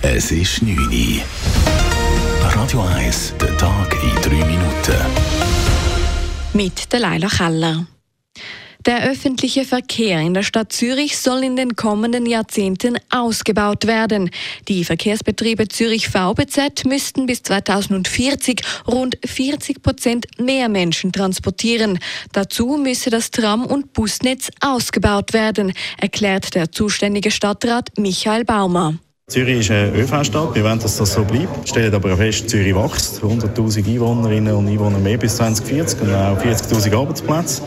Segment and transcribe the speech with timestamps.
[0.00, 1.22] Es ist 9 Uhr.
[2.54, 4.94] Radio 1, der Tag in 3 Minuten.
[6.52, 7.84] Mit der Leila Keller.
[8.86, 14.30] Der öffentliche Verkehr in der Stadt Zürich soll in den kommenden Jahrzehnten ausgebaut werden.
[14.68, 21.98] Die Verkehrsbetriebe Zürich VBZ müssten bis 2040 rund 40 Prozent mehr Menschen transportieren.
[22.32, 28.94] Dazu müsse das Tram- und Busnetz ausgebaut werden, erklärt der zuständige Stadtrat Michael Baumer.
[29.28, 30.54] Zürich ist eine ÖV-Stadt.
[30.54, 31.54] Wir wollen, dass das so bleibt.
[31.54, 33.20] Wir stellen aber fest, Zürich wächst.
[33.20, 37.62] 100.000 Einwohnerinnen und Einwohner mehr bis 2040 und auch 40.000 Arbeitsplätze.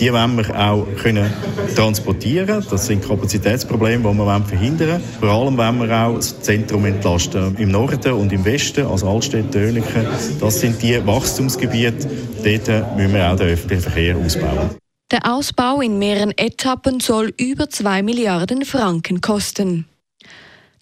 [0.00, 1.32] Die wollen wir auch können
[1.76, 2.66] transportieren.
[2.68, 5.02] Das sind Kapazitätsprobleme, die wir verhindern wollen.
[5.20, 7.56] Vor allem wollen wir auch das Zentrum entlasten.
[7.58, 10.04] Im Norden und im Westen, also Altstädte, Oerlikon,
[10.40, 12.08] das sind die Wachstumsgebiete.
[12.42, 14.70] Dort müssen wir auch den öffentlichen Verkehr ausbauen.
[15.12, 19.86] Der Ausbau in mehreren Etappen soll über 2 Milliarden Franken kosten.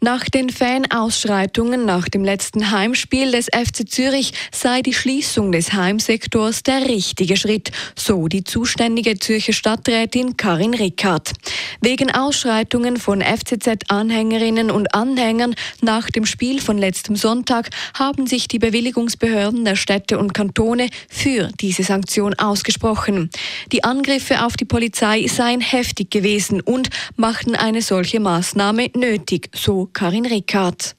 [0.06, 6.62] Nach den Fanausschreitungen nach dem letzten Heimspiel des FC Zürich sei die Schließung des Heimsektors
[6.62, 11.32] der richtige Schritt, so die zuständige Zürcher Stadträtin Karin Rickard.
[11.80, 18.60] Wegen Ausschreitungen von FCZ-Anhängerinnen und Anhängern nach dem Spiel von letztem Sonntag haben sich die
[18.60, 23.28] Bewilligungsbehörden der Städte und Kantone für diese Sanktion ausgesprochen.
[23.72, 29.90] Die Angriffe auf die Polizei seien heftig gewesen und machten eine solche Maßnahme nötig, so
[29.96, 30.94] Karin Rickard.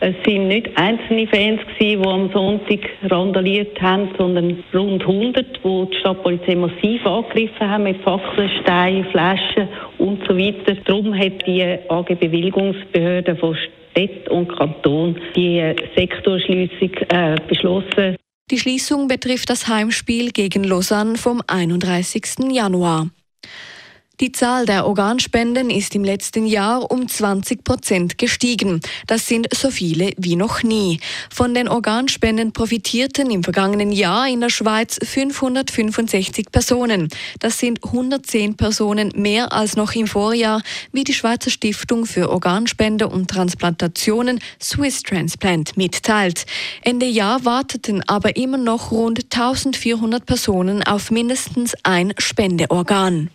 [0.00, 5.96] Es sind nicht einzelne Fans, die am Sonntag randaliert haben, sondern rund 100, die die
[6.00, 10.74] Stadtpolizei massiv angegriffen haben mit Fackeln, Steinen, Flaschen und so weiter.
[10.84, 13.56] Darum hat die AG Bewilligungsbehörde von
[13.92, 18.16] Städt und Kanton die Sektorschließung äh, beschlossen.
[18.50, 22.50] Die Schließung betrifft das Heimspiel gegen Lausanne vom 31.
[22.50, 23.10] Januar.
[24.20, 28.82] Die Zahl der Organspenden ist im letzten Jahr um 20 Prozent gestiegen.
[29.06, 31.00] Das sind so viele wie noch nie.
[31.32, 37.08] Von den Organspenden profitierten im vergangenen Jahr in der Schweiz 565 Personen.
[37.38, 40.60] Das sind 110 Personen mehr als noch im Vorjahr,
[40.92, 46.44] wie die Schweizer Stiftung für Organspende und Transplantationen Swiss Transplant mitteilt.
[46.82, 53.30] Ende Jahr warteten aber immer noch rund 1400 Personen auf mindestens ein Spendeorgan.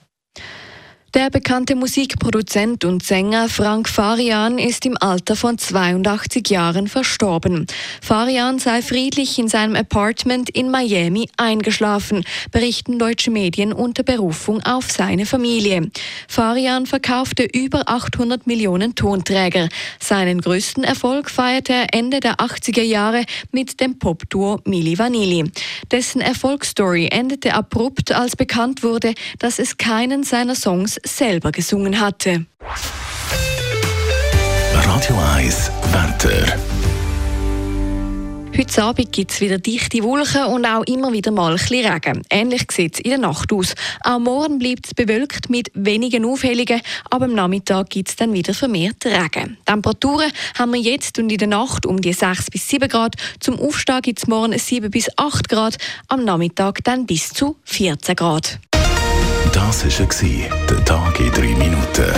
[1.16, 7.68] Der bekannte Musikproduzent und Sänger Frank Farian ist im Alter von 82 Jahren verstorben.
[8.02, 14.92] Farian sei friedlich in seinem Apartment in Miami eingeschlafen, berichten deutsche Medien unter Berufung auf
[14.92, 15.90] seine Familie.
[16.28, 19.70] Farian verkaufte über 800 Millionen Tonträger.
[20.02, 25.50] Seinen größten Erfolg feierte er Ende der 80er Jahre mit dem Popduo Milli Vanilli.
[25.94, 32.46] Dessen Erfolgsstory endete abrupt, als bekannt wurde, dass es keinen seiner Songs selber gesungen hatte.
[34.74, 36.58] Radio 1 Wetter.
[38.58, 42.22] Heute Abend gibt es wieder dichte Wolken und auch immer wieder mal ein bisschen Regen.
[42.30, 43.76] Ähnlich sieht es in der Nacht aus.
[44.02, 46.80] Auch morgen bleibt es bewölkt mit wenigen Aufhellungen,
[47.10, 49.58] aber am Nachmittag gibt es dann wieder vermehrt Regen.
[49.66, 53.16] Temperaturen haben wir jetzt und in der Nacht um die 6 bis 7 Grad.
[53.42, 55.76] Zum Aufstehen gibt es morgen 7 bis 8 Grad,
[56.08, 58.60] am Nachmittag dann bis zu 14 Grad.
[59.56, 60.06] Das war
[60.70, 62.12] der Tag in 3 Minuten.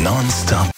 [0.00, 0.70] Nonstop.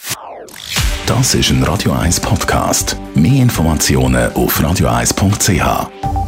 [1.04, 2.96] Das ist ein Radio 1 Podcast.
[3.14, 6.19] Mehr Informationen auf radio1.ch.